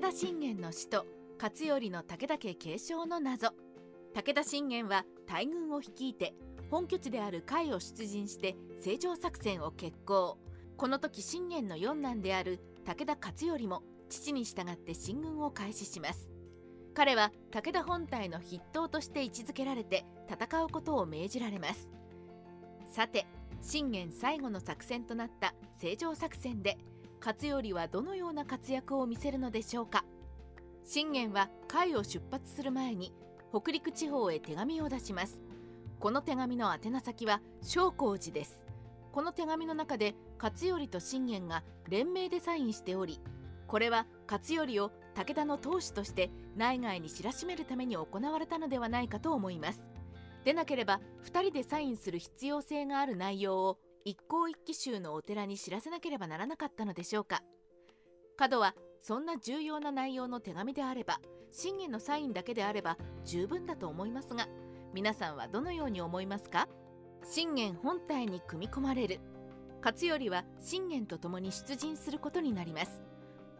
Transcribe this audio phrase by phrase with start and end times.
[0.00, 1.04] 武田信玄の死と
[1.38, 3.50] 勝頼の武田家継承の謎。
[4.14, 6.32] 武田信玄は大軍を率いて
[6.70, 10.38] 本拠地である甲斐を出陣して成城作戦を決行。
[10.78, 16.30] この時信玄の四男である武田勝頼も父に従って進軍を開始します。
[16.94, 21.90] 彼は武田本体の筆頭として位置づけられて戦うことを命じられます。
[22.90, 23.26] さて
[23.60, 26.78] 信玄最後の作戦となった成城作戦で
[27.20, 30.04] 勝頼はどのような活躍を見せるのでしょうか？
[30.84, 33.12] 信玄は甲斐を出発する前に
[33.50, 35.38] 北陸地方へ手紙を出します。
[35.98, 38.64] この手紙の宛名先は正光寺です。
[39.12, 43.20] この手紙の中で勝頼と信玄が連名でサインしており
[43.66, 49.80] これは勝頼を武田の当主として内外に知らしめるために行われたのではないかと思います。
[50.44, 57.42] でなければ2人でサインする必要性がある内容を一向一揆衆のお寺に知らせなければならなかったのでしょうか。
[58.36, 61.20] 角はそんな重要な内容の手紙であれば
[61.50, 64.48] 信玄のサインだけであれば十分だと思いますが
[64.94, 66.68] 皆さんはどのように思いますか？
[67.22, 69.20] 信玄本体に組み込まれる。
[69.82, 73.02] 勝頼は信玄と共に出陣することになります。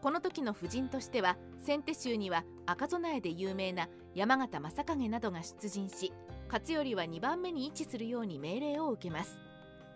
[0.00, 6.12] この時の夫人としては先手衆には赤備えで有名な山形正景などが出陣し
[6.46, 9.36] 勝頼は2番目に位置するように命令を受けます。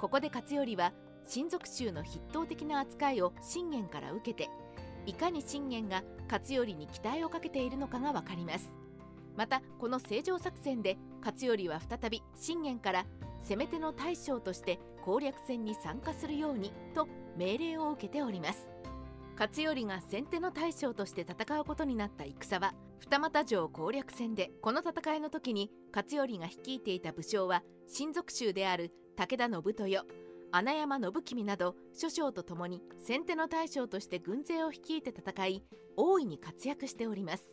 [0.03, 0.93] ここで勝頼は
[1.29, 4.51] 親族衆の筆頭的な扱いを信玄から受けて
[5.07, 8.75] いかに信玄が勝頼に期待をかけているのかが分かります。
[9.37, 13.07] またこの正常作戦で勝頼は再び信玄から
[13.49, 17.07] 攻め手の大将として攻略戦に参加するようにと
[17.37, 18.69] 命令を受けております。
[19.39, 30.05] 勝頼が先手の大将として戦うことになった戦は二俣城攻略戦でこの戦いの時に勝頼が率いていた武将は親族衆である武田信豊
[30.53, 35.65] 穴山信君など諸将と共に先手の大将として軍勢を率いて戦い
[35.97, 37.45] 大いに活躍しております。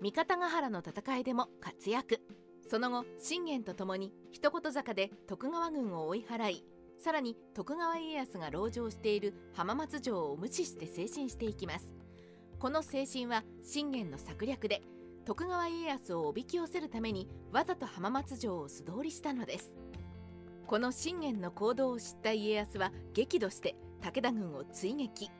[0.00, 2.20] 三方ヶ原の戦いでも活躍。
[2.68, 6.64] その後信玄と共に一言坂で徳川軍を追い払い
[6.98, 11.94] さらに徳川家康が籠城している浜松城を無視して推進していきます。
[12.58, 14.82] この精神は信玄の策略で
[15.24, 19.74] 徳川家康をおびき寄せるためにわざと浜松城を素通りしたのです。
[20.66, 25.30] この信玄の行動を知った家康は激怒して武田軍を追撃。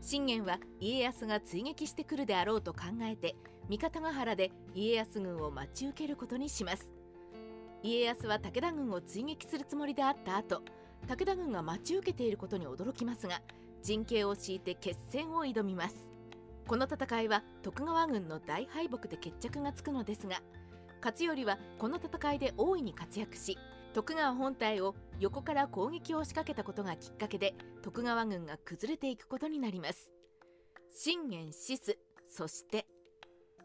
[0.00, 3.36] 信玄は家康が追撃してくるであろうと考えて
[3.68, 6.90] 三方ヶ原で家康軍を待ち受けることにします。
[7.84, 10.62] 家康は武田軍を追撃するつもりであった後
[11.06, 13.40] 武田軍が待ち受けていることに驚きますが
[13.84, 15.94] 陣形を敷いて決戦を挑みます。
[16.66, 20.42] この戦いは徳川軍の大敗北で決着がつくのですが
[21.04, 23.58] 勝頼はこの戦いで大いに活躍し
[23.94, 30.10] 徳川本体を横から攻撃を仕掛けたことがきっかけで徳川軍が崩れていくことになります。
[30.94, 31.98] 信玄死す
[32.28, 32.86] そして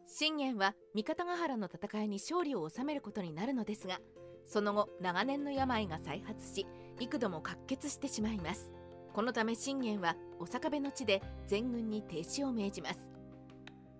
[0.06, 4.00] 信玄は三方ヶ原の戦いに勝利を収めることになるのですが
[4.46, 6.66] その後長年の病が再発し
[7.00, 8.72] 幾度も喀血してしまいます。
[9.14, 13.00] このため信玄はお坂部の地で全軍に停止を命じます。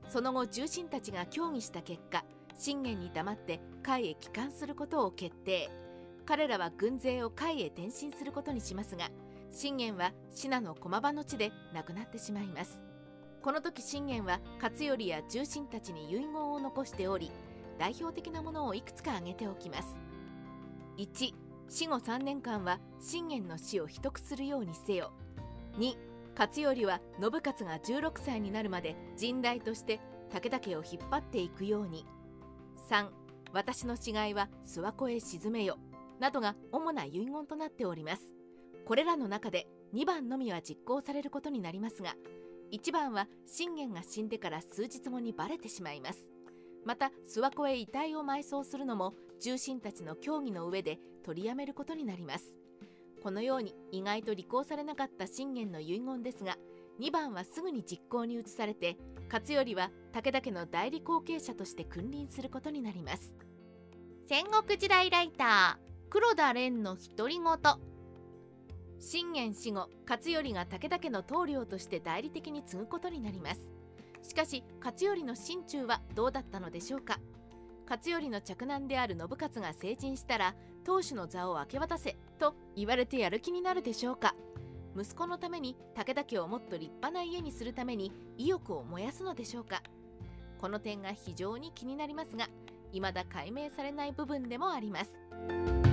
[0.10, 2.24] その後重臣たちが協議した結果
[2.58, 5.70] 信玄に黙って甲斐へ帰還することを決定。
[6.28, 9.10] 彼らは軍勢を甲斐へ転進することにしますが
[9.52, 12.82] 信玄は信濃駒場の地で亡くなってしまいます。
[13.42, 17.32] この時信玄は勝頼や重臣たちに遺言を残しており
[17.80, 19.96] 代表的なものをいくつか挙げておきます。
[20.98, 21.34] 1
[21.70, 25.14] 死後3年間は信玄の死を秘匿するようにせよ。
[25.78, 25.96] 2
[26.38, 32.06] 勝頼は信勝が16歳になるまで陣代として武田家を引っ張っていくように。
[32.90, 33.08] 3
[33.54, 35.78] 私の死骸は諏訪湖へ沈めよ。
[36.20, 38.22] などが主な遺言となっております。
[38.86, 42.16] これらの中で2番のみは実行されることになりますが
[42.72, 46.20] 1番は信玄が死んでから数日後にバレてしまいます。
[46.86, 52.46] また諏訪湖へ遺体を埋葬するのも重臣たちの協議の上で取りやめることになります。
[53.22, 56.56] このように意外と履行されなかった信玄の遺言ですが
[57.00, 58.98] 2番はすぐに実行に移されて
[59.32, 63.34] 勝頼は武田家の代理後継者として君臨することになります。
[64.28, 65.88] 戦国時代ライター。
[66.10, 67.58] 黒田蓮の独り言。
[69.00, 73.60] 信玄死後勝頼が武田家の棟梁として代理的に継ぐことになります。
[74.24, 77.20] しかし勝頼の心中はどうだったのでしょうか。
[77.90, 80.56] 勝頼の嫡男である信勝が成人したら
[80.86, 84.34] 当主の座を明け渡せと言われてやる気になるでしょうか。
[84.98, 89.84] 息子のために武田家をもっと立派な家にするために意欲を燃やすのでしょうか。
[90.58, 92.48] この点が非常に気になりますが
[92.94, 95.87] 未だ解明されない部分でもあります。